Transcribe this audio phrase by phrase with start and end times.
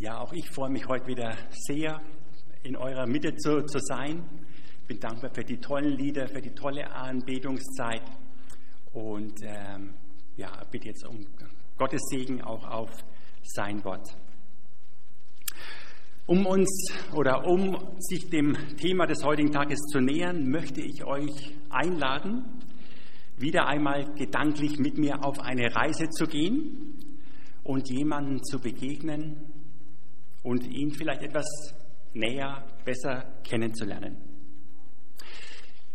[0.00, 2.00] Ja, auch ich freue mich heute wieder sehr,
[2.62, 4.24] in eurer Mitte zu, zu sein.
[4.86, 8.00] Bin dankbar für die tollen Lieder, für die tolle Anbetungszeit
[8.94, 9.92] und ähm,
[10.38, 11.26] ja, bitte jetzt um
[11.76, 12.88] Gottes Segen auch auf
[13.42, 14.08] sein Wort.
[16.24, 21.54] Um uns oder um sich dem Thema des heutigen Tages zu nähern, möchte ich euch
[21.68, 22.46] einladen,
[23.36, 26.96] wieder einmal gedanklich mit mir auf eine Reise zu gehen
[27.64, 29.49] und jemanden zu begegnen
[30.42, 31.46] und ihn vielleicht etwas
[32.12, 34.16] näher, besser kennenzulernen.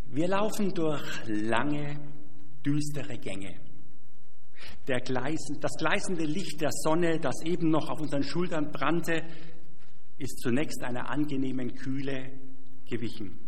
[0.08, 2.00] Wir laufen durch lange,
[2.66, 3.56] düstere Gänge.
[4.86, 9.24] Gleisen, das gleißende Licht der Sonne, das eben noch auf unseren Schultern brannte,
[10.18, 12.32] ist zunächst einer angenehmen Kühle
[12.88, 13.40] gewichen.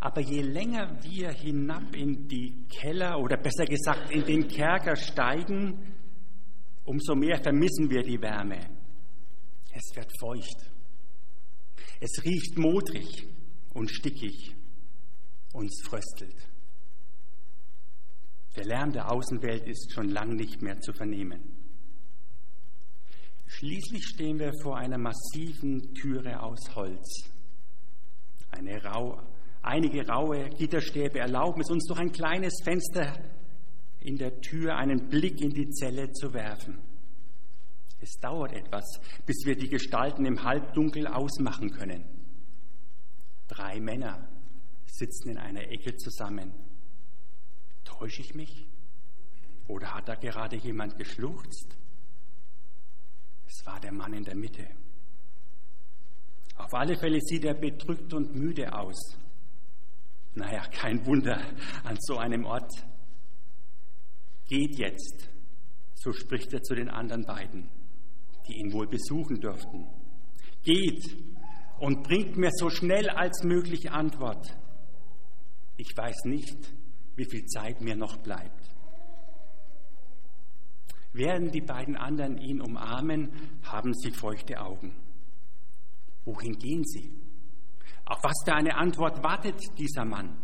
[0.00, 5.94] Aber je länger wir hinab in die Keller oder besser gesagt in den Kerker steigen,
[6.84, 8.58] umso mehr vermissen wir die Wärme.
[9.76, 10.70] Es wird feucht.
[12.00, 13.26] Es riecht modrig
[13.74, 14.54] und stickig.
[15.52, 16.48] Uns fröstelt.
[18.56, 21.42] Der Lärm der Außenwelt ist schon lang nicht mehr zu vernehmen.
[23.48, 27.30] Schließlich stehen wir vor einer massiven Türe aus Holz.
[28.82, 29.20] Rau,
[29.60, 33.14] einige raue Gitterstäbe erlauben es uns durch ein kleines Fenster
[34.00, 36.78] in der Tür einen Blick in die Zelle zu werfen.
[38.00, 42.04] Es dauert etwas, bis wir die Gestalten im Halbdunkel ausmachen können.
[43.48, 44.28] Drei Männer
[44.86, 46.52] sitzen in einer Ecke zusammen.
[47.84, 48.66] Täusche ich mich?
[49.68, 51.76] Oder hat da gerade jemand geschluchzt?
[53.46, 54.66] Es war der Mann in der Mitte.
[56.56, 59.16] Auf alle Fälle sieht er bedrückt und müde aus.
[60.34, 61.40] Naja, kein Wunder
[61.84, 62.70] an so einem Ort.
[64.46, 65.28] Geht jetzt,
[65.94, 67.68] so spricht er zu den anderen beiden,
[68.48, 69.86] die ihn wohl besuchen dürften.
[70.62, 71.04] Geht
[71.78, 74.56] und bringt mir so schnell als möglich Antwort.
[75.76, 76.72] Ich weiß nicht,
[77.16, 78.74] wie viel Zeit mir noch bleibt.
[81.12, 83.30] Während die beiden anderen ihn umarmen,
[83.62, 84.92] haben sie feuchte Augen.
[86.24, 87.10] Wohin gehen sie?
[88.04, 90.36] Auf was für eine Antwort wartet dieser Mann?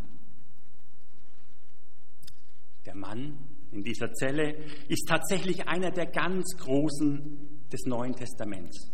[2.87, 3.38] Der Mann
[3.71, 4.55] in dieser Zelle
[4.88, 8.91] ist tatsächlich einer der ganz Großen des Neuen Testaments.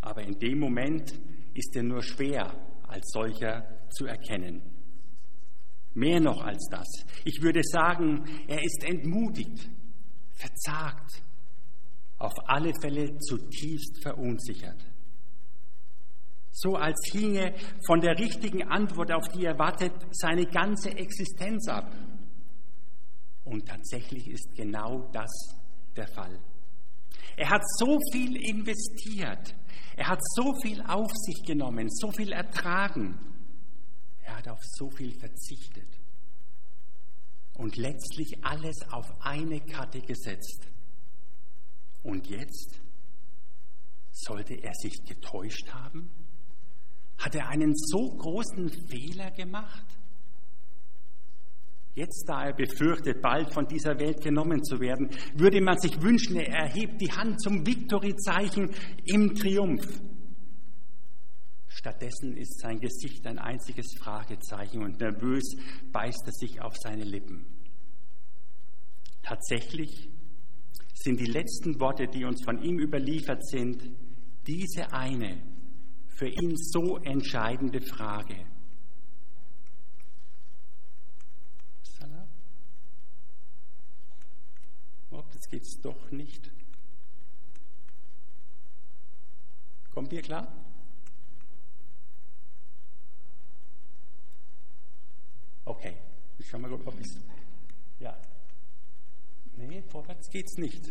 [0.00, 1.12] Aber in dem Moment
[1.54, 2.52] ist er nur schwer
[2.88, 4.62] als solcher zu erkennen.
[5.94, 6.88] Mehr noch als das.
[7.24, 9.68] Ich würde sagen, er ist entmutigt,
[10.32, 11.22] verzagt,
[12.18, 14.84] auf alle Fälle zutiefst verunsichert.
[16.50, 17.54] So als hinge
[17.86, 21.92] von der richtigen Antwort, auf die er wartet, seine ganze Existenz ab.
[23.44, 25.30] Und tatsächlich ist genau das
[25.96, 26.38] der Fall.
[27.36, 29.54] Er hat so viel investiert,
[29.96, 33.18] er hat so viel auf sich genommen, so viel ertragen,
[34.22, 35.88] er hat auf so viel verzichtet
[37.54, 40.68] und letztlich alles auf eine Karte gesetzt.
[42.02, 42.80] Und jetzt
[44.12, 46.10] sollte er sich getäuscht haben?
[47.18, 49.86] Hat er einen so großen Fehler gemacht?
[51.94, 56.36] Jetzt, da er befürchtet, bald von dieser Welt genommen zu werden, würde man sich wünschen,
[56.36, 58.70] er erhebt die Hand zum Viktoriezeichen
[59.04, 59.86] im Triumph.
[61.68, 65.44] Stattdessen ist sein Gesicht ein einziges Fragezeichen und nervös
[65.92, 67.46] beißt er sich auf seine Lippen.
[69.22, 70.08] Tatsächlich
[70.94, 73.82] sind die letzten Worte, die uns von ihm überliefert sind,
[74.46, 75.42] diese eine
[76.08, 78.46] für ihn so entscheidende Frage.
[85.14, 86.50] Oh, das geht's doch nicht.
[89.92, 90.48] Kommt ihr klar?
[95.64, 95.96] Okay,
[96.38, 97.06] ich schau mal, ob ich
[98.00, 98.16] Ja.
[99.56, 100.90] Nee, vorwärts geht's nicht.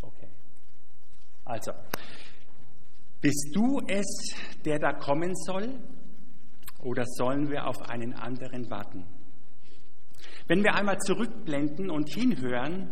[0.00, 0.28] Okay.
[1.44, 1.72] Also,
[3.20, 5.80] bist du es, der da kommen soll,
[6.78, 9.21] oder sollen wir auf einen anderen warten?
[10.48, 12.90] Wenn wir einmal zurückblenden und hinhören,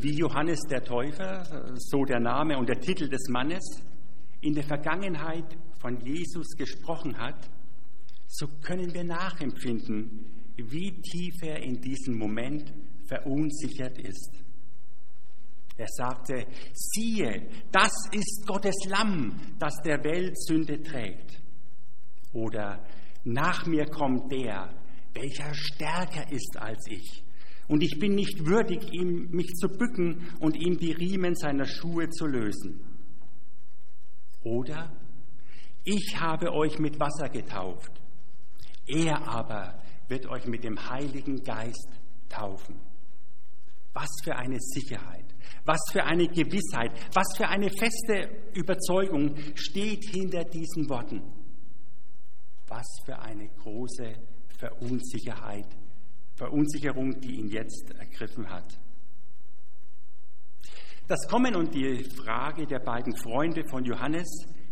[0.00, 3.62] wie Johannes der Täufer, so der Name und der Titel des Mannes,
[4.40, 7.48] in der Vergangenheit von Jesus gesprochen hat,
[8.28, 10.26] so können wir nachempfinden,
[10.56, 12.72] wie tief er in diesem Moment
[13.06, 14.44] verunsichert ist.
[15.76, 21.42] Er sagte, siehe, das ist Gottes Lamm, das der Welt Sünde trägt.
[22.32, 22.84] Oder
[23.24, 24.72] nach mir kommt der,
[25.14, 27.24] welcher stärker ist als ich,
[27.66, 32.10] Und ich bin nicht würdig, ihm mich zu bücken und ihm die Riemen seiner Schuhe
[32.10, 32.80] zu lösen.
[34.42, 34.92] Oder
[35.84, 37.90] ich habe euch mit Wasser getauft,
[38.86, 41.88] er aber wird euch mit dem Heiligen Geist
[42.28, 42.78] taufen.
[43.94, 45.24] Was für eine Sicherheit,
[45.64, 51.22] was für eine Gewissheit, was für eine feste Überzeugung steht hinter diesen Worten.
[52.66, 54.14] Was für eine große
[54.58, 55.66] Verunsicherheit,
[56.36, 58.78] Verunsicherung, die ihn jetzt ergriffen hat.
[61.06, 64.26] Das Kommen und die Frage der beiden Freunde von Johannes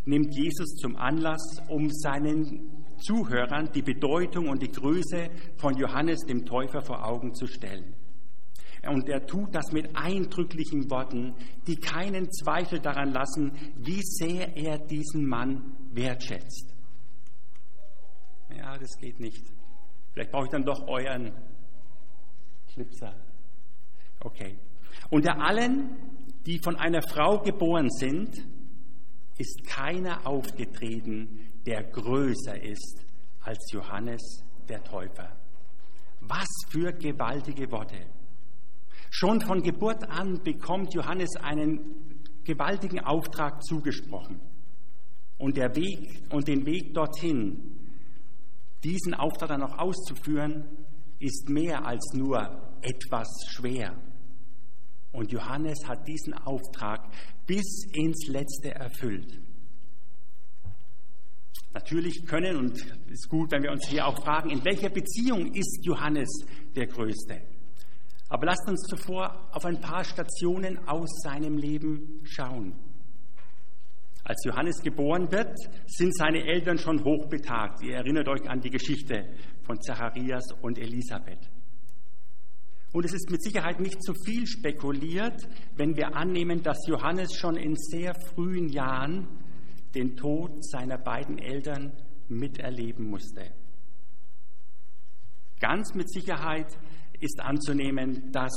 [0.07, 6.45] nimmt Jesus zum Anlass, um seinen Zuhörern die Bedeutung und die Größe von Johannes dem
[6.45, 7.95] Täufer vor Augen zu stellen.
[8.89, 11.35] Und er tut das mit eindrücklichen Worten,
[11.67, 16.75] die keinen Zweifel daran lassen, wie sehr er diesen Mann wertschätzt.
[18.57, 19.45] Ja, das geht nicht.
[20.13, 21.33] Vielleicht brauche ich dann doch euren
[22.73, 23.15] Schlipser.
[24.21, 24.57] Okay.
[25.11, 25.97] Unter allen,
[26.47, 28.37] die von einer Frau geboren sind,
[29.39, 33.05] ist keiner aufgetreten, der größer ist
[33.41, 35.37] als Johannes der Täufer.
[36.21, 38.07] Was für gewaltige Worte.
[39.11, 44.41] Schon von Geburt an bekommt Johannes einen gewaltigen Auftrag zugesprochen.
[45.39, 47.82] Und, der Weg, und den Weg dorthin,
[48.85, 50.65] diesen Auftrag dann auch auszuführen,
[51.19, 52.41] ist mehr als nur
[52.83, 53.97] etwas schwer.
[55.13, 57.09] Und Johannes hat diesen Auftrag
[57.47, 59.41] bis ins Letzte erfüllt.
[61.75, 62.77] Natürlich können, und
[63.07, 66.29] es ist gut, wenn wir uns hier auch fragen, in welcher Beziehung ist Johannes
[66.75, 67.41] der Größte?
[68.29, 72.75] Aber lasst uns zuvor auf ein paar Stationen aus seinem Leben schauen.
[74.25, 77.83] Als Johannes geboren wird, sind seine Eltern schon hochbetagt.
[77.83, 79.25] Ihr erinnert euch an die Geschichte
[79.63, 81.51] von Zacharias und Elisabeth.
[82.93, 87.57] Und es ist mit Sicherheit nicht zu viel spekuliert, wenn wir annehmen, dass Johannes schon
[87.57, 89.27] in sehr frühen Jahren
[89.95, 91.93] den Tod seiner beiden Eltern
[92.29, 93.51] miterleben musste.
[95.59, 96.77] Ganz mit Sicherheit
[97.21, 98.53] ist anzunehmen, dass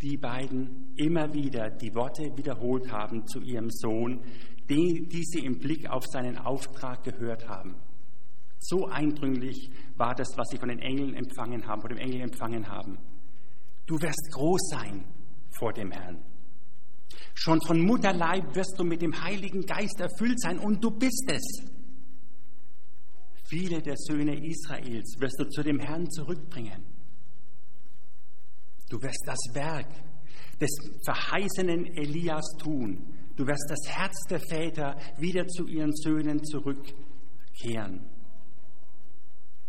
[0.00, 4.20] die beiden immer wieder die Worte wiederholt haben zu ihrem Sohn,
[4.68, 7.76] die, die sie im Blick auf seinen Auftrag gehört haben.
[8.58, 12.68] So eindringlich war das, was sie von den Engeln empfangen haben, von dem Engel empfangen
[12.68, 12.98] haben.
[13.86, 15.04] Du wirst groß sein
[15.58, 16.18] vor dem Herrn.
[17.34, 21.62] Schon von Mutterleib wirst du mit dem Heiligen Geist erfüllt sein und du bist es.
[23.48, 26.82] Viele der Söhne Israels wirst du zu dem Herrn zurückbringen.
[28.88, 29.88] Du wirst das Werk
[30.60, 30.70] des
[31.04, 33.14] verheißenen Elias tun.
[33.36, 38.08] Du wirst das Herz der Väter wieder zu ihren Söhnen zurückkehren.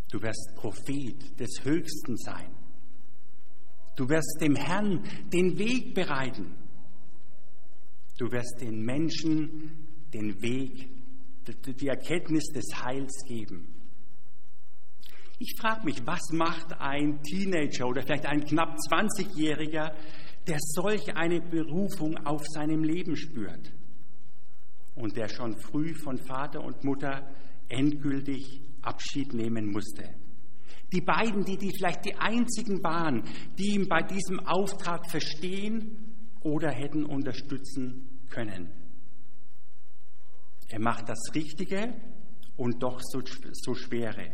[0.09, 2.55] Du wirst Prophet des Höchsten sein.
[3.97, 5.03] Du wirst dem Herrn
[5.33, 6.55] den Weg bereiten.
[8.17, 10.89] Du wirst den Menschen den Weg,
[11.65, 13.67] die Erkenntnis des Heils geben.
[15.39, 19.93] Ich frage mich, was macht ein Teenager oder vielleicht ein knapp 20-Jähriger,
[20.47, 23.73] der solch eine Berufung auf seinem Leben spürt
[24.95, 27.29] und der schon früh von Vater und Mutter
[27.67, 30.09] endgültig Abschied nehmen musste?
[30.93, 33.23] Die beiden, die, die vielleicht die einzigen waren,
[33.57, 38.71] die ihm bei diesem Auftrag verstehen oder hätten unterstützen können.
[40.69, 41.93] Er macht das Richtige
[42.55, 44.31] und doch so, so Schwere.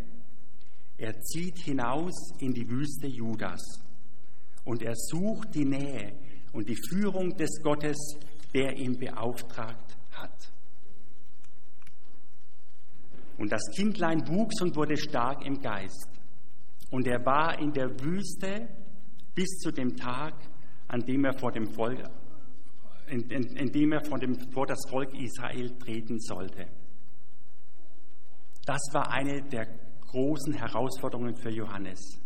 [0.98, 3.62] Er zieht hinaus in die Wüste Judas
[4.66, 6.14] und er sucht die Nähe
[6.54, 7.98] und die Führung des Gottes,
[8.54, 10.52] der ihn beauftragt hat.
[13.38, 16.08] Und das Kindlein wuchs und wurde stark im Geist.
[16.92, 18.70] Und er war in der Wüste
[19.34, 20.36] bis zu dem Tag,
[20.88, 22.04] an dem er vor dem Volk,
[23.08, 26.68] in, in, in dem er vor, dem, vor das Volk Israel treten sollte.
[28.66, 29.68] Das war eine der
[30.12, 32.23] großen Herausforderungen für Johannes.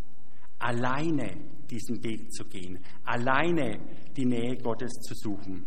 [0.60, 1.38] Alleine
[1.70, 3.80] diesen Weg zu gehen, alleine
[4.16, 5.66] die Nähe Gottes zu suchen.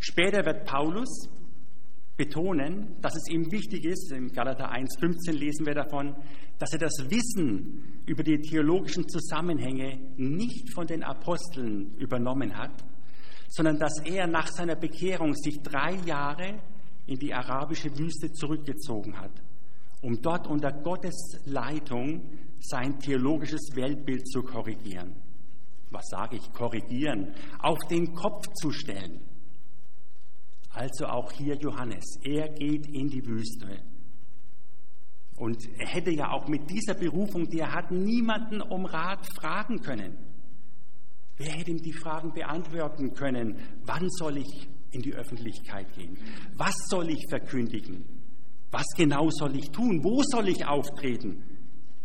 [0.00, 1.28] Später wird Paulus
[2.16, 6.14] betonen, dass es ihm wichtig ist, in Galater 1,15 lesen wir davon,
[6.58, 12.84] dass er das Wissen über die theologischen Zusammenhänge nicht von den Aposteln übernommen hat,
[13.48, 16.60] sondern dass er nach seiner Bekehrung sich drei Jahre
[17.06, 19.32] in die arabische Wüste zurückgezogen hat,
[20.02, 22.20] um dort unter Gottes Leitung
[22.60, 25.14] sein theologisches Weltbild zu korrigieren.
[25.90, 26.52] Was sage ich?
[26.52, 29.20] Korrigieren, auf den Kopf zu stellen.
[30.70, 32.18] Also auch hier Johannes.
[32.22, 33.82] Er geht in die Wüste.
[35.36, 39.80] Und er hätte ja auch mit dieser Berufung, die er hat, niemanden um Rat fragen
[39.80, 40.16] können.
[41.36, 43.56] Wer hätte ihm die Fragen beantworten können?
[43.84, 46.16] Wann soll ich in die Öffentlichkeit gehen?
[46.56, 48.21] Was soll ich verkündigen?
[48.72, 50.02] Was genau soll ich tun?
[50.02, 51.44] Wo soll ich auftreten?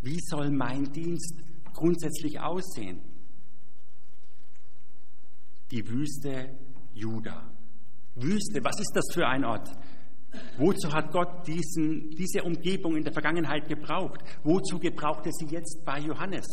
[0.02, 1.42] Wie soll mein Dienst
[1.74, 3.02] grundsätzlich aussehen?
[5.72, 6.50] Die Wüste
[6.94, 7.50] Juda.
[8.16, 9.70] Wüste, was ist das für ein Ort?
[10.58, 14.20] Wozu hat Gott diesen, diese Umgebung in der Vergangenheit gebraucht?
[14.44, 16.46] Wozu gebraucht er sie jetzt bei Johannes?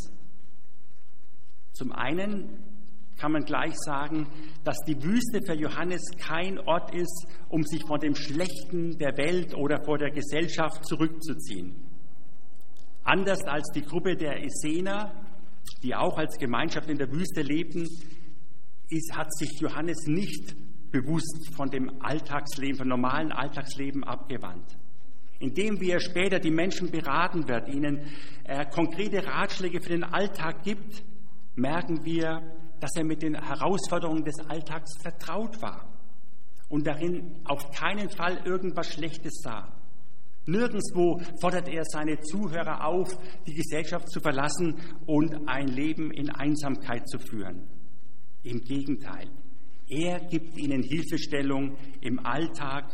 [1.72, 2.73] Zum einen
[3.18, 4.26] kann man gleich sagen,
[4.64, 9.54] dass die Wüste für Johannes kein Ort ist, um sich vor dem Schlechten der Welt
[9.54, 11.74] oder vor der Gesellschaft zurückzuziehen.
[13.04, 15.12] Anders als die Gruppe der Essener,
[15.82, 17.86] die auch als Gemeinschaft in der Wüste lebten,
[18.90, 20.56] ist, hat sich Johannes nicht
[20.90, 24.76] bewusst von dem Alltagsleben, vom normalen Alltagsleben abgewandt.
[25.40, 28.00] Indem wir später die Menschen beraten wird, ihnen
[28.44, 31.04] äh, konkrete Ratschläge für den Alltag gibt,
[31.56, 32.42] merken wir,
[32.80, 35.86] dass er mit den Herausforderungen des Alltags vertraut war
[36.68, 39.72] und darin auf keinen Fall irgendwas Schlechtes sah.
[40.46, 43.16] Nirgendwo fordert er seine Zuhörer auf,
[43.46, 44.76] die Gesellschaft zu verlassen
[45.06, 47.62] und ein Leben in Einsamkeit zu führen.
[48.42, 49.30] Im Gegenteil,
[49.88, 52.84] er gibt ihnen Hilfestellung im Alltag,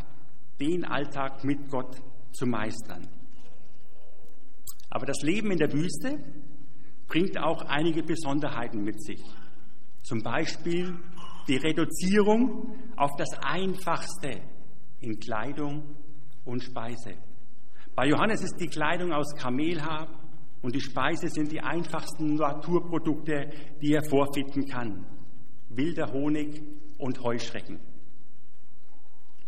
[0.61, 1.97] den Alltag mit Gott
[2.33, 3.09] zu meistern.
[4.91, 6.19] Aber das Leben in der Wüste
[7.09, 9.23] bringt auch einige Besonderheiten mit sich.
[10.03, 10.99] Zum Beispiel
[11.49, 14.41] die Reduzierung auf das Einfachste
[15.01, 15.97] in Kleidung
[16.45, 17.15] und Speise.
[17.95, 20.09] Bei Johannes ist die Kleidung aus Kamelhaar
[20.63, 23.51] und die Speise sind die einfachsten Naturprodukte,
[23.83, 25.07] die er vorfinden kann.
[25.71, 26.63] Wilder Honig
[26.99, 27.81] und Heuschrecken.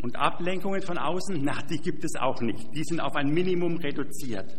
[0.02, 2.74] Und Ablenkungen von außen, na, die gibt es auch nicht.
[2.74, 4.58] Die sind auf ein Minimum reduziert.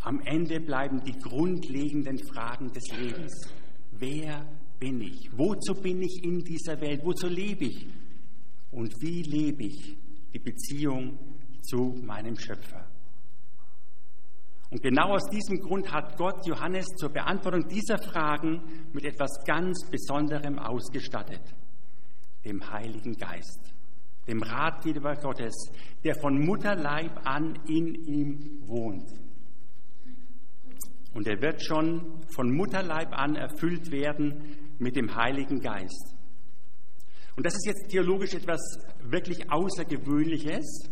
[0.00, 3.52] Am Ende bleiben die grundlegenden Fragen des Lebens.
[3.90, 4.46] Wer
[4.78, 5.30] bin ich?
[5.36, 7.00] Wozu bin ich in dieser Welt?
[7.04, 7.86] Wozu lebe ich?
[8.70, 9.96] Und wie lebe ich
[10.32, 11.18] die Beziehung
[11.62, 12.86] zu meinem Schöpfer?
[14.70, 18.60] Und genau aus diesem Grund hat Gott Johannes zur Beantwortung dieser Fragen
[18.92, 21.42] mit etwas ganz Besonderem ausgestattet
[22.44, 23.74] dem Heiligen Geist,
[24.26, 25.54] dem Ratgeber Gottes,
[26.04, 29.08] der von Mutterleib an in ihm wohnt.
[31.14, 36.14] Und er wird schon von Mutterleib an erfüllt werden mit dem Heiligen Geist.
[37.36, 38.60] Und das ist jetzt theologisch etwas
[39.00, 40.90] wirklich Außergewöhnliches.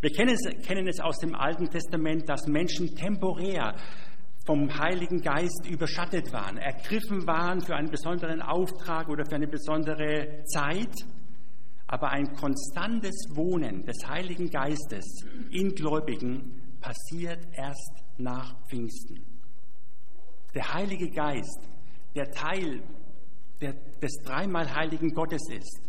[0.00, 3.74] Wir kennen es, kennen es aus dem Alten Testament, dass Menschen temporär
[4.46, 10.44] vom Heiligen Geist überschattet waren, ergriffen waren für einen besonderen Auftrag oder für eine besondere
[10.44, 10.94] Zeit.
[11.88, 15.04] Aber ein konstantes Wohnen des Heiligen Geistes
[15.50, 19.24] in Gläubigen passiert erst nach Pfingsten.
[20.54, 21.68] Der Heilige Geist,
[22.14, 22.82] der Teil
[23.60, 25.80] der, des dreimal heiligen Gottes ist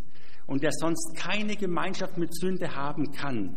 [0.45, 3.55] und der sonst keine Gemeinschaft mit Sünde haben kann,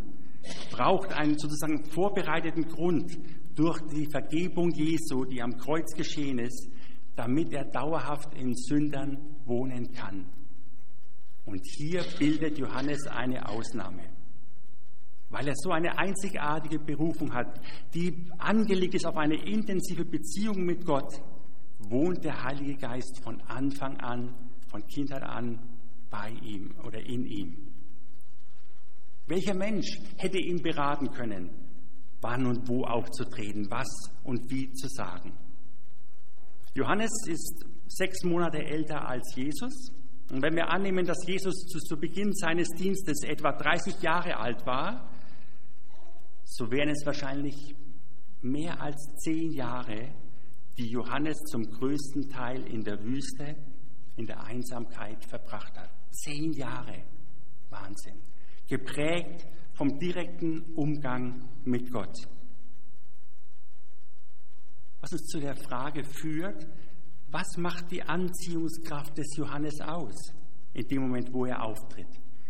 [0.71, 3.17] braucht einen sozusagen vorbereiteten Grund,
[3.55, 6.69] durch die Vergebung Jesu, die am Kreuz geschehen ist,
[7.17, 10.27] damit er dauerhaft in Sündern wohnen kann.
[11.45, 14.05] Und hier bildet Johannes eine Ausnahme,
[15.29, 17.61] weil er so eine einzigartige Berufung hat,
[17.93, 21.21] die angelegt ist auf eine intensive Beziehung mit Gott,
[21.89, 24.35] wohnt der Heilige Geist von Anfang an,
[24.69, 25.59] von Kindheit an
[26.11, 27.57] bei ihm oder in ihm.
[29.27, 31.51] Welcher Mensch hätte ihn beraten können?
[32.21, 33.89] wann und wo aufzutreten, was
[34.25, 35.33] und wie zu sagen.
[36.75, 39.93] Johannes ist sechs Monate älter als Jesus.
[40.31, 44.65] Und wenn wir annehmen, dass Jesus zu, zu Beginn seines Dienstes etwa 30 Jahre alt
[44.65, 45.11] war,
[46.45, 47.75] so wären es wahrscheinlich
[48.43, 50.15] mehr als zehn Jahre,
[50.81, 53.55] die Johannes zum größten Teil in der Wüste,
[54.17, 55.91] in der Einsamkeit verbracht hat.
[56.11, 57.05] Zehn Jahre.
[57.69, 58.17] Wahnsinn.
[58.67, 62.17] Geprägt vom direkten Umgang mit Gott.
[65.03, 66.67] Was uns zu der Frage führt,
[67.31, 70.33] was macht die Anziehungskraft des Johannes aus
[70.73, 72.09] in dem Moment, wo er auftritt?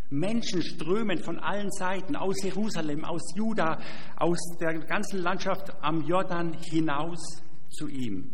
[0.08, 3.80] Menschen strömen von allen Seiten, aus Jerusalem, aus Juda,
[4.16, 8.30] aus der ganzen Landschaft am Jordan hinaus zu ihm.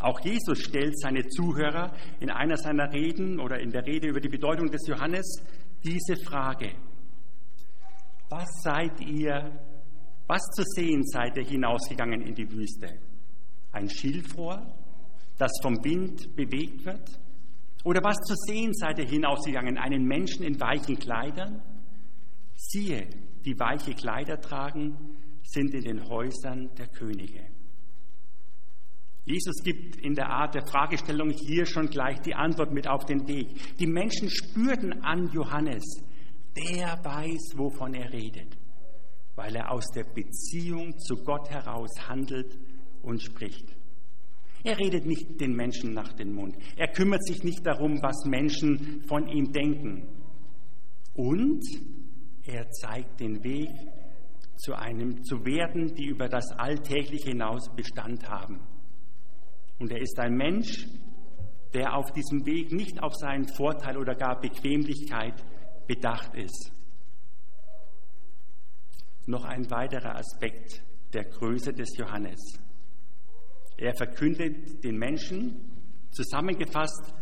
[0.00, 4.28] Auch Jesus stellt seine Zuhörer in einer seiner Reden oder in der Rede über die
[4.28, 5.42] Bedeutung des Johannes
[5.84, 6.72] diese Frage
[8.32, 9.52] was seid ihr,
[10.26, 12.88] was zu sehen seid ihr hinausgegangen in die Wüste?
[13.72, 14.74] Ein Schilfrohr,
[15.36, 17.20] das vom Wind bewegt wird?
[17.84, 19.76] Oder was zu sehen seid ihr hinausgegangen?
[19.76, 21.60] Einen Menschen in weichen Kleidern?
[22.54, 23.06] Siehe,
[23.44, 24.96] die weiche Kleider tragen,
[25.42, 27.44] sind in den Häusern der Könige.
[29.24, 33.28] Jesus gibt in der Art der Fragestellung hier schon gleich die Antwort mit auf den
[33.28, 33.76] Weg.
[33.78, 35.84] Die Menschen spürten an Johannes,
[36.56, 38.56] der weiß, wovon er redet,
[39.36, 42.58] weil er aus der Beziehung zu Gott heraus handelt
[43.02, 43.76] und spricht.
[44.64, 46.56] Er redet nicht den Menschen nach dem Mund.
[46.76, 50.08] Er kümmert sich nicht darum, was Menschen von ihm denken.
[51.14, 51.64] Und
[52.44, 53.70] er zeigt den Weg
[54.56, 58.60] zu einem zu werden, die über das Alltägliche hinaus Bestand haben.
[59.82, 60.86] Und er ist ein Mensch,
[61.74, 65.34] der auf diesem Weg nicht auf seinen Vorteil oder gar Bequemlichkeit
[65.88, 66.70] bedacht ist.
[69.26, 72.60] Noch ein weiterer Aspekt der Größe des Johannes.
[73.76, 75.72] Er verkündet den Menschen
[76.12, 77.12] zusammengefasst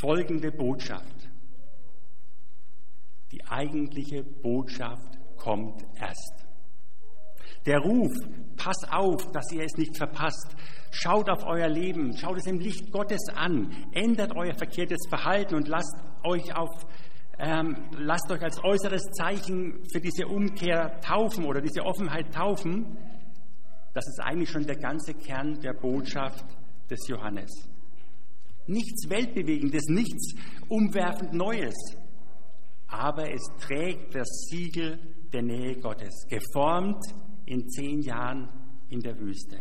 [0.00, 1.28] folgende Botschaft.
[3.30, 6.46] Die eigentliche Botschaft kommt erst.
[7.66, 8.12] Der Ruf,
[8.56, 10.54] pass auf, dass ihr es nicht verpasst.
[10.90, 15.68] Schaut auf euer Leben, schaut es im Licht Gottes an, ändert euer verkehrtes Verhalten und
[15.68, 16.86] lasst euch auf
[17.36, 22.96] ähm, lasst euch als äußeres Zeichen für diese Umkehr taufen oder diese Offenheit taufen.
[23.92, 26.44] Das ist eigentlich schon der ganze Kern der Botschaft
[26.88, 27.50] des Johannes.
[28.66, 30.34] Nichts Weltbewegendes, nichts
[30.68, 31.74] umwerfend Neues,
[32.86, 34.98] aber es trägt das Siegel
[35.32, 37.04] der Nähe Gottes, geformt
[37.46, 38.48] in zehn Jahren
[38.88, 39.58] in der Wüste.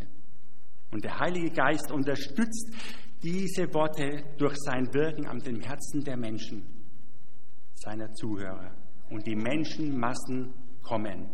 [0.92, 2.72] Und der Heilige Geist unterstützt
[3.24, 6.64] diese Worte durch sein Wirken an dem Herzen der Menschen,
[7.74, 8.72] seiner Zuhörer.
[9.10, 11.30] Und die Menschenmassen kommen.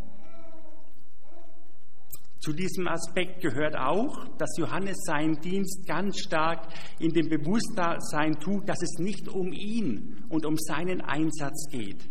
[2.39, 6.67] Zu diesem Aspekt gehört auch, dass Johannes seinen Dienst ganz stark
[6.99, 12.09] in dem Bewusstsein tut, dass es nicht um ihn und um seinen Einsatz geht.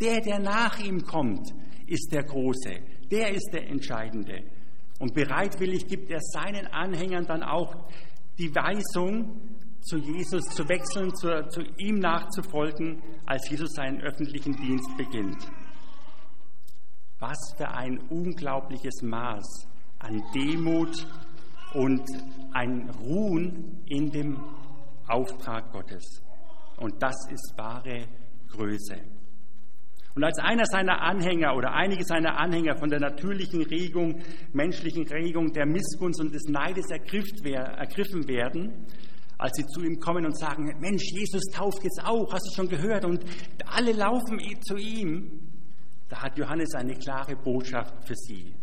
[0.00, 1.52] Der, der nach ihm kommt,
[1.86, 4.42] ist der Große, der ist der Entscheidende.
[4.98, 7.74] Und bereitwillig gibt er seinen Anhängern dann auch
[8.38, 9.40] die Weisung,
[9.80, 15.46] zu Jesus zu wechseln, zu, zu ihm nachzufolgen, als Jesus seinen öffentlichen Dienst beginnt.
[17.20, 19.68] Was für ein unglaubliches Maß
[20.00, 21.06] an Demut
[21.74, 22.02] und
[22.52, 24.40] ein Ruhen in dem
[25.06, 26.20] Auftrag Gottes.
[26.78, 28.06] Und das ist wahre
[28.50, 29.15] Größe.
[30.16, 34.22] Und als einer seiner Anhänger oder einige seiner Anhänger von der natürlichen Regung,
[34.54, 38.86] menschlichen Regung der Missgunst und des Neides ergriffen werden,
[39.36, 42.68] als sie zu ihm kommen und sagen, Mensch, Jesus tauft jetzt auch, hast du schon
[42.70, 43.04] gehört?
[43.04, 43.22] Und
[43.66, 45.50] alle laufen zu ihm.
[46.08, 48.54] Da hat Johannes eine klare Botschaft für sie.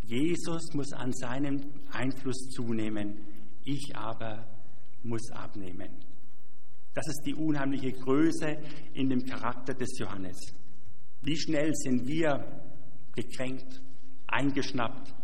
[0.00, 1.60] Jesus muss an seinem
[1.92, 3.18] Einfluss zunehmen,
[3.64, 4.46] ich aber
[5.02, 5.90] muss abnehmen.
[6.94, 8.56] Das ist die unheimliche Größe
[8.94, 10.54] in dem Charakter des Johannes.
[11.22, 12.44] Wie schnell sind wir
[13.14, 13.80] gekränkt,
[14.26, 15.14] eingeschnappt,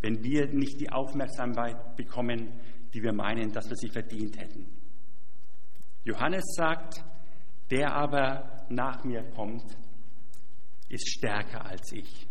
[0.00, 2.60] wenn wir nicht die Aufmerksamkeit bekommen,
[2.92, 4.66] die wir meinen, dass wir sie verdient hätten.
[6.04, 7.04] Johannes sagt,
[7.70, 9.76] der aber nach mir kommt,
[10.88, 12.26] ist stärker als ich.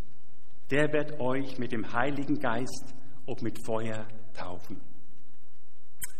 [0.72, 4.82] Der wird euch mit dem Heiligen Geist und mit Feuer taufen.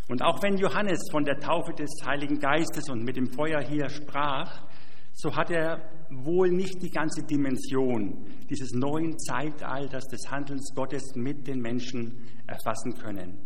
[0.08, 3.90] Und auch wenn Johannes von der Taufe des Heiligen Geistes und mit dem Feuer hier
[3.90, 4.66] sprach,
[5.14, 11.48] so hat er wohl nicht die ganze Dimension dieses neuen Zeitalters des Handelns Gottes mit
[11.48, 12.18] den Menschen
[12.48, 13.38] erfassen können.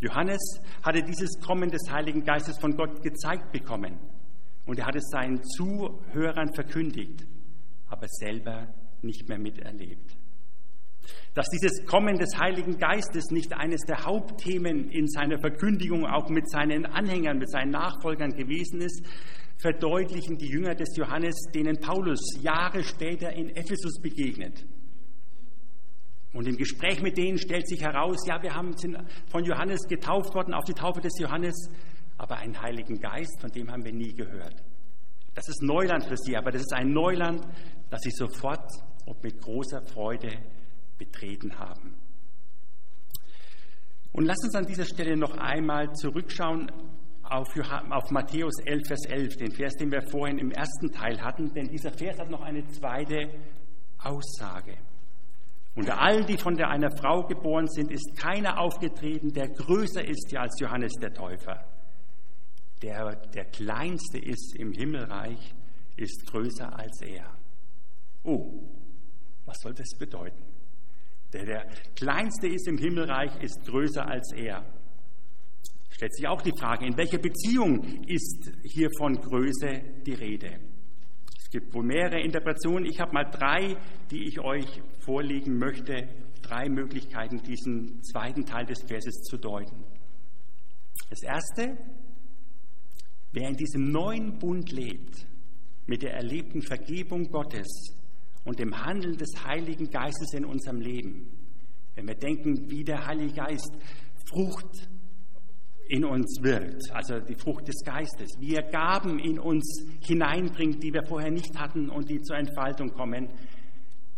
[0.00, 3.98] Johannes hatte dieses Kommen des Heiligen Geistes von Gott gezeigt bekommen
[4.66, 7.26] und er hat es seinen Zuhörern verkündigt,
[7.88, 8.68] aber selber
[9.02, 10.16] nicht mehr miterlebt.
[11.34, 16.50] Dass dieses Kommen des Heiligen Geistes nicht eines der Hauptthemen in seiner Verkündigung auch mit
[16.50, 19.04] seinen Anhängern, mit seinen Nachfolgern gewesen ist,
[19.58, 24.64] verdeutlichen die Jünger des Johannes, denen Paulus Jahre später in Ephesus begegnet.
[26.32, 28.98] Und im Gespräch mit denen stellt sich heraus, ja, wir haben, sind
[29.30, 31.70] von Johannes getauft worden auf die Taufe des Johannes,
[32.18, 34.62] aber einen Heiligen Geist, von dem haben wir nie gehört.
[35.34, 37.46] Das ist Neuland für sie, aber das ist ein Neuland,
[37.90, 38.70] das sie sofort
[39.06, 40.30] und mit großer Freude
[40.98, 41.94] betreten haben.
[44.12, 46.70] Und lasst uns an dieser Stelle noch einmal zurückschauen
[47.30, 47.48] auf,
[47.90, 51.68] auf, Matthäus 11, Vers 11, den Vers, den wir vorhin im ersten Teil hatten, denn
[51.68, 53.28] dieser Vers hat noch eine zweite
[53.98, 54.76] Aussage.
[55.74, 60.34] Unter all die von der einer Frau geboren sind, ist keiner aufgetreten, der größer ist
[60.36, 61.64] als Johannes der Täufer.
[62.82, 65.54] Der, der kleinste ist im Himmelreich,
[65.96, 67.30] ist größer als er.
[68.22, 68.62] Oh,
[69.44, 70.42] was soll das bedeuten?
[71.32, 74.64] Der, der kleinste ist im Himmelreich, ist größer als er.
[75.96, 80.60] Stellt sich auch die Frage, in welcher Beziehung ist hier von Größe die Rede?
[81.38, 82.84] Es gibt wohl mehrere Interpretationen.
[82.84, 83.78] Ich habe mal drei,
[84.10, 86.06] die ich euch vorlegen möchte
[86.42, 89.84] drei Möglichkeiten, diesen zweiten Teil des Verses zu deuten.
[91.08, 91.78] Das erste,
[93.32, 95.26] wer in diesem neuen Bund lebt,
[95.86, 97.94] mit der erlebten Vergebung Gottes
[98.44, 101.26] und dem Handeln des Heiligen Geistes in unserem Leben,
[101.94, 103.72] wenn wir denken, wie der Heilige Geist
[104.28, 104.90] Frucht
[105.88, 110.92] in uns wirkt, also die Frucht des Geistes, wie er Gaben in uns hineinbringt, die
[110.92, 113.28] wir vorher nicht hatten und die zur Entfaltung kommen,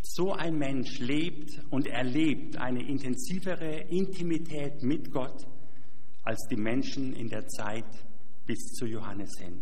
[0.02, 5.46] so ein Mensch lebt und erlebt eine intensivere Intimität mit Gott
[6.24, 7.86] als die Menschen in der Zeit
[8.46, 9.60] bis zu Johannes hin.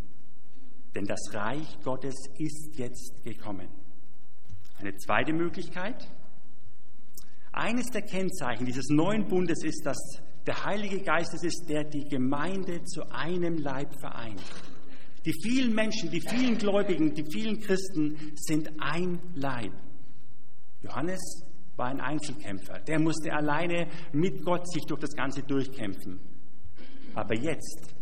[0.94, 3.68] Denn das Reich Gottes ist jetzt gekommen.
[4.78, 6.08] Eine zweite Möglichkeit.
[7.52, 12.04] Eines der Kennzeichen dieses neuen Bundes ist, dass der Heilige Geist es ist, der die
[12.04, 14.42] Gemeinde zu einem Leib vereint.
[15.24, 19.72] Die vielen Menschen, die vielen Gläubigen, die vielen Christen sind ein Leib.
[20.82, 21.20] Johannes
[21.74, 22.78] war ein Einzelkämpfer.
[22.80, 26.20] Der musste alleine mit Gott sich durch das Ganze durchkämpfen.
[27.14, 27.94] Aber jetzt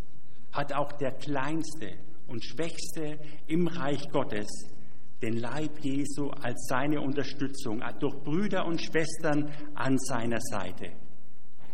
[0.52, 1.94] hat auch der Kleinste
[2.26, 4.48] und Schwächste im Reich Gottes
[5.22, 10.92] den Leib Jesu als seine Unterstützung, durch Brüder und Schwestern an seiner Seite.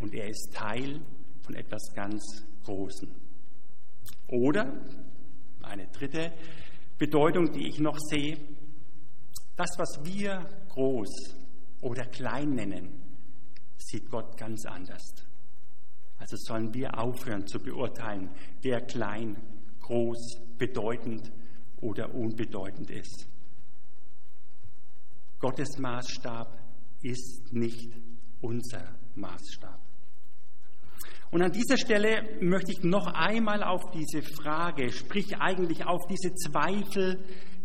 [0.00, 1.00] Und er ist Teil
[1.42, 3.08] von etwas ganz Großem.
[4.28, 4.72] Oder
[5.62, 6.32] eine dritte
[6.98, 8.38] Bedeutung, die ich noch sehe,
[9.56, 11.36] das, was wir groß
[11.80, 13.02] oder klein nennen,
[13.76, 15.14] sieht Gott ganz anders.
[16.18, 18.30] Also sollen wir aufhören zu beurteilen,
[18.62, 19.36] wer klein,
[19.80, 21.32] groß, bedeutend
[21.80, 23.26] oder unbedeutend ist.
[25.38, 26.58] Gottes Maßstab
[27.02, 27.90] ist nicht
[28.42, 29.79] unser Maßstab.
[31.30, 36.34] Und an dieser Stelle möchte ich noch einmal auf diese Frage, sprich eigentlich auf diese
[36.34, 37.18] Zweifel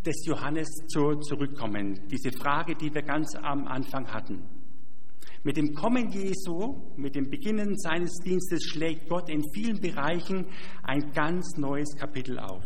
[0.06, 2.00] des Johannes zurückkommen.
[2.12, 4.44] Diese Frage, die wir ganz am Anfang hatten.
[5.44, 10.46] Mit dem Kommen Jesu, mit dem Beginnen seines Dienstes schlägt Gott in vielen Bereichen
[10.84, 12.66] ein ganz neues Kapitel auf.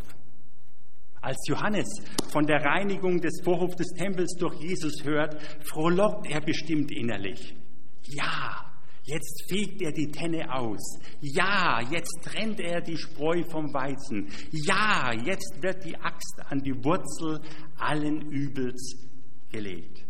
[1.22, 1.88] Als Johannes
[2.32, 7.54] von der Reinigung des Vorhofs des Tempels durch Jesus hört, frohlockt er bestimmt innerlich.
[8.04, 8.69] Ja,
[9.10, 11.00] Jetzt fegt er die Tenne aus.
[11.20, 14.28] Ja, jetzt trennt er die Spreu vom Weizen.
[14.52, 17.40] Ja, jetzt wird die Axt an die Wurzel
[17.76, 19.08] allen Übels
[19.50, 20.04] gelegt.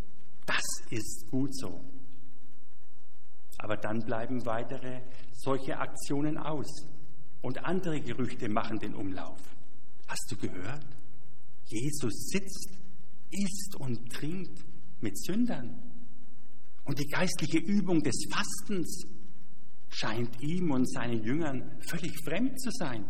[0.45, 1.81] Das ist gut so.
[3.57, 5.01] Aber dann bleiben weitere
[5.33, 6.87] solche Aktionen aus
[7.41, 9.41] und andere Gerüchte machen den Umlauf.
[10.09, 10.87] Hast du gehört?
[11.65, 12.77] Jesus sitzt,
[13.31, 14.63] isst und trinkt
[15.01, 15.90] mit Sündern.
[16.91, 19.07] Und die geistliche Übung des Fastens
[19.91, 23.05] scheint ihm und seinen Jüngern völlig fremd zu sein.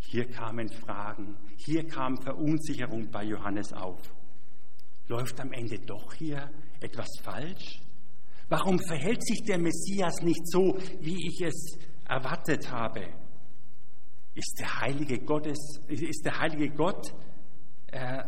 [0.00, 3.98] Hier kamen Fragen, hier kam Verunsicherung bei Johannes auf.
[5.08, 7.80] Läuft am Ende doch hier etwas falsch?
[8.50, 13.08] Warum verhält sich der Messias nicht so, wie ich es erwartet habe?
[14.34, 17.14] Ist der heilige, Gottes, ist der heilige Gott
[17.86, 18.22] äh,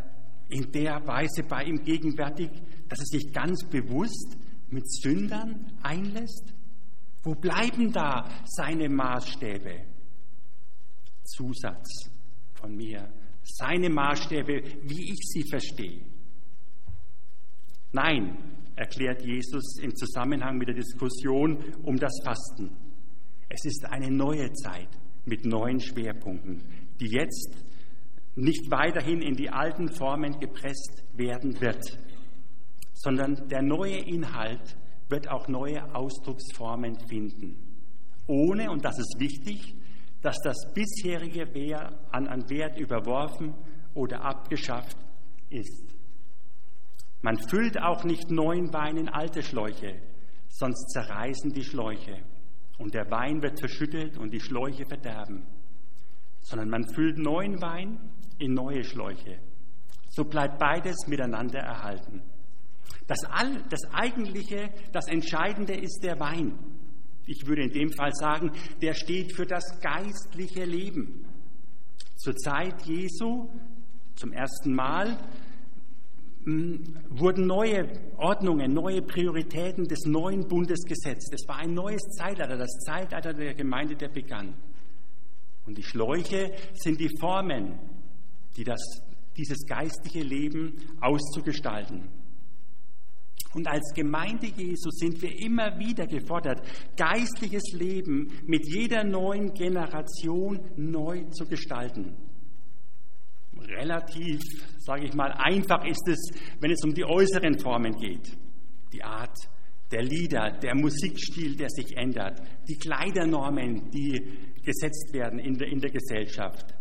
[0.48, 2.50] in der Weise bei ihm gegenwärtig,
[2.88, 4.36] dass er sich ganz bewusst
[4.70, 6.54] mit Sündern einlässt?
[7.22, 9.84] Wo bleiben da seine Maßstäbe?
[11.24, 12.10] Zusatz
[12.54, 13.08] von mir.
[13.42, 16.02] Seine Maßstäbe, wie ich sie verstehe.
[17.92, 18.36] Nein,
[18.76, 22.70] erklärt Jesus im Zusammenhang mit der Diskussion um das Fasten.
[23.48, 24.88] Es ist eine neue Zeit
[25.24, 26.62] mit neuen Schwerpunkten,
[27.00, 27.64] die jetzt
[28.38, 31.98] nicht weiterhin in die alten Formen gepresst werden wird,
[32.94, 34.76] sondern der neue Inhalt
[35.08, 37.56] wird auch neue Ausdrucksformen finden,
[38.26, 39.74] ohne, und das ist wichtig,
[40.22, 41.48] dass das bisherige
[42.10, 43.54] an, an Wert überworfen
[43.94, 44.98] oder abgeschafft
[45.48, 45.94] ist.
[47.22, 50.00] Man füllt auch nicht neuen Wein in alte Schläuche,
[50.48, 52.22] sonst zerreißen die Schläuche.
[52.78, 55.44] Und der Wein wird verschüttet und die Schläuche verderben,
[56.40, 57.98] sondern man füllt neuen Wein
[58.38, 59.38] in neue Schläuche.
[60.08, 62.22] So bleibt beides miteinander erhalten.
[63.06, 66.58] Das, All, das Eigentliche, das Entscheidende ist der Wein.
[67.26, 71.26] Ich würde in dem Fall sagen, der steht für das geistliche Leben.
[72.16, 73.48] Zur Zeit Jesu,
[74.16, 75.18] zum ersten Mal,
[77.10, 81.32] wurden neue Ordnungen, neue Prioritäten des neuen Bundes gesetzt.
[81.34, 84.54] Es war ein neues Zeitalter, das Zeitalter der Gemeinde, der begann.
[85.68, 87.78] Und die Schläuche sind die Formen,
[88.56, 88.80] die das,
[89.36, 92.08] dieses geistliche Leben auszugestalten.
[93.52, 96.62] Und als Gemeinde Jesu sind wir immer wieder gefordert,
[96.96, 102.16] geistliches Leben mit jeder neuen Generation neu zu gestalten.
[103.58, 104.40] Relativ,
[104.78, 108.38] sage ich mal, einfach ist es, wenn es um die äußeren Formen geht.
[108.94, 109.36] die Art
[109.90, 114.20] der Lieder, der Musikstil, der sich ändert, die Kleidernormen, die
[114.62, 116.74] gesetzt werden in der, in der Gesellschaft.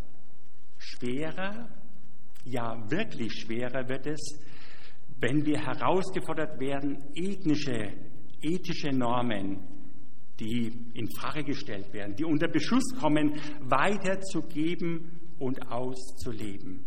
[0.78, 1.70] Schwerer,
[2.46, 4.20] ja wirklich schwerer wird es,
[5.20, 7.94] wenn wir herausgefordert werden, ethnische,
[8.42, 9.60] ethische Normen,
[10.40, 16.86] die in Frage gestellt werden, die unter Beschuss kommen, weiterzugeben und auszuleben.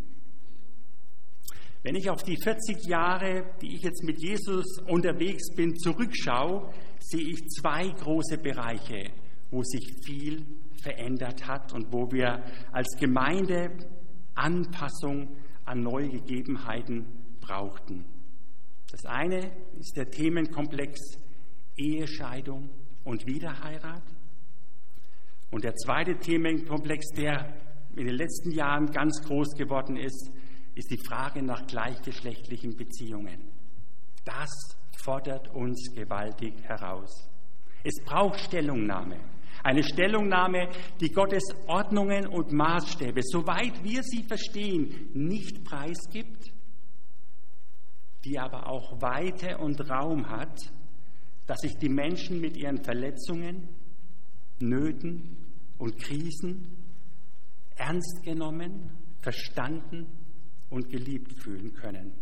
[1.82, 7.28] Wenn ich auf die 40 Jahre, die ich jetzt mit Jesus unterwegs bin, zurückschaue, sehe
[7.30, 9.10] ich zwei große Bereiche,
[9.50, 10.44] wo sich viel
[10.82, 13.70] verändert hat und wo wir als Gemeinde
[14.34, 17.06] Anpassung an neue Gegebenheiten
[17.40, 18.04] brauchten.
[18.90, 20.98] Das eine ist der Themenkomplex
[21.76, 22.68] Ehescheidung
[23.04, 24.02] und Wiederheirat.
[25.50, 27.54] Und der zweite Themenkomplex, der
[27.96, 30.30] in den letzten Jahren ganz groß geworden ist,
[30.74, 33.50] ist die Frage nach gleichgeschlechtlichen Beziehungen.
[34.24, 34.50] Das
[35.02, 37.28] fordert uns gewaltig heraus.
[37.82, 39.16] Es braucht Stellungnahme.
[39.62, 40.68] Eine Stellungnahme,
[41.00, 46.52] die Gottes Ordnungen und Maßstäbe, soweit wir sie verstehen, nicht preisgibt,
[48.24, 50.72] die aber auch Weite und Raum hat,
[51.46, 53.68] dass sich die Menschen mit ihren Verletzungen,
[54.60, 55.36] Nöten
[55.78, 56.76] und Krisen
[57.76, 60.06] ernst genommen, verstanden
[60.70, 62.12] und geliebt fühlen können.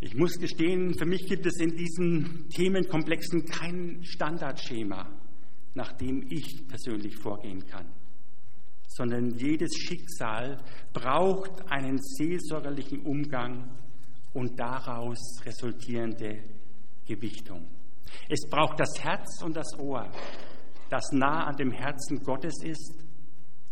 [0.00, 5.08] Ich muss gestehen, für mich gibt es in diesen Themenkomplexen kein Standardschema,
[5.74, 7.86] nach dem ich persönlich vorgehen kann,
[8.86, 13.76] sondern jedes Schicksal braucht einen seelsorgerlichen Umgang
[14.34, 16.44] und daraus resultierende
[17.06, 17.66] Gewichtung.
[18.28, 20.08] Es braucht das Herz und das Ohr,
[20.90, 23.07] das nah an dem Herzen Gottes ist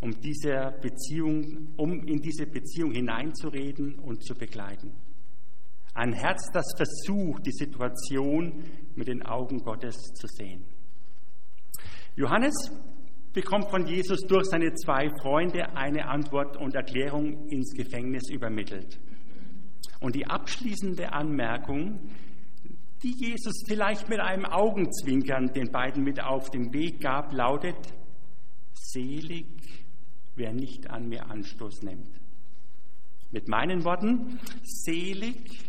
[0.00, 4.92] um, diese Beziehung, um in diese Beziehung hineinzureden und zu begleiten.
[5.94, 10.64] Ein Herz, das versucht, die Situation mit den Augen Gottes zu sehen.
[12.16, 12.54] Johannes
[13.32, 18.98] bekommt von Jesus durch seine zwei Freunde eine Antwort und Erklärung ins Gefängnis übermittelt.
[20.00, 22.10] Und die abschließende Anmerkung,
[23.02, 27.76] die Jesus vielleicht mit einem Augenzwinkern den beiden mit auf den Weg gab, lautet,
[28.74, 29.46] selig
[30.36, 32.20] wer nicht an mir Anstoß nimmt.
[33.32, 35.64] Mit meinen Worten, selig,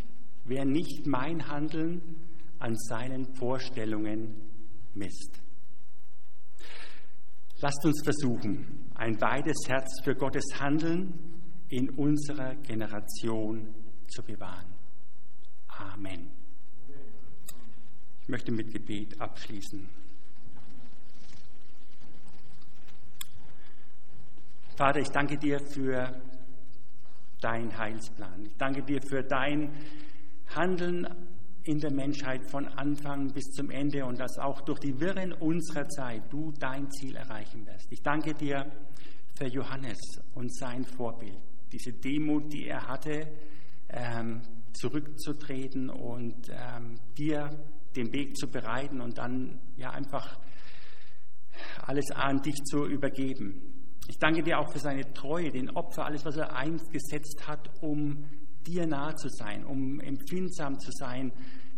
[0.46, 2.02] wer nicht mein Handeln
[2.60, 4.36] an seinen Vorstellungen
[4.94, 5.42] misst.
[7.60, 11.14] Lasst uns versuchen, ein beides Herz für Gottes Handeln
[11.70, 13.74] in unserer Generation
[14.08, 14.74] zu bewahren.
[15.68, 16.30] Amen.
[18.22, 19.90] Ich möchte mit Gebet abschließen.
[24.78, 26.22] Vater, ich danke dir für
[27.42, 28.46] dein Heilsplan.
[28.46, 29.72] Ich danke dir für dein
[30.56, 31.08] Handeln
[31.64, 35.90] in der Menschheit von Anfang bis zum Ende und dass auch durch die Wirren unserer
[35.90, 37.92] Zeit du dein Ziel erreichen wirst.
[37.92, 38.72] Ich danke dir
[39.36, 39.98] für Johannes
[40.36, 41.40] und sein Vorbild,
[41.72, 43.32] diese Demut, die er hatte,
[43.90, 47.50] ähm, zurückzutreten und ähm, dir
[47.96, 50.38] den Weg zu bereiten und dann ja einfach
[51.82, 53.77] alles an dich zu übergeben.
[54.08, 58.26] Ich danke dir auch für seine Treue, den Opfer, alles, was er eingesetzt hat, um
[58.66, 61.34] dir nahe zu sein, um empfindsam zu sein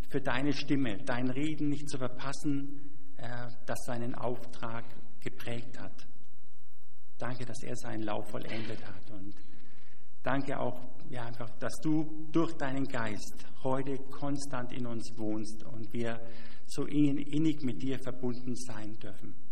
[0.09, 4.85] für deine Stimme, dein Reden nicht zu verpassen, äh, das seinen Auftrag
[5.21, 6.07] geprägt hat.
[7.17, 9.35] Danke, dass er seinen Lauf vollendet hat und
[10.23, 15.91] danke auch ja, einfach, dass du durch deinen Geist heute konstant in uns wohnst und
[15.91, 16.19] wir
[16.67, 19.48] so innig mit dir verbunden sein dürfen.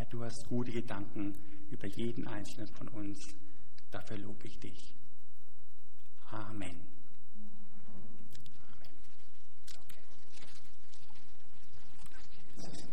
[0.00, 1.34] Herr, du hast gute Gedanken
[1.70, 3.34] über jeden einzelnen von uns.
[3.90, 4.94] Dafür lobe ich dich.
[6.30, 6.70] Amen.
[6.70, 6.80] Amen.
[12.56, 12.89] Okay.